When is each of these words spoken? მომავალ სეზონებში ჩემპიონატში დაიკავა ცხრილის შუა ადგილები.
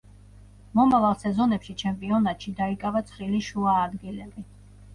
მომავალ 0.79 1.13
სეზონებში 1.23 1.75
ჩემპიონატში 1.83 2.55
დაიკავა 2.63 3.05
ცხრილის 3.13 3.53
შუა 3.53 3.79
ადგილები. 3.87 4.51